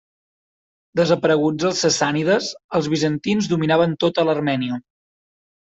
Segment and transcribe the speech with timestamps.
[0.99, 2.49] Desapareguts els sassànides,
[2.81, 4.83] els bizantins dominaven tota l'Armènia.